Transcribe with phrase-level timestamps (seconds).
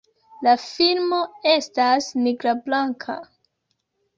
[0.45, 1.19] La filmo
[1.51, 3.19] estas nigra-blanka.